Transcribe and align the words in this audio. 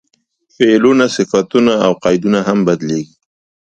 فعلونه، 0.55 1.05
صفتونه 1.17 1.73
او 1.85 1.91
قیدونه 2.03 2.39
هم 2.47 2.59
بدلېږي. 2.67 3.15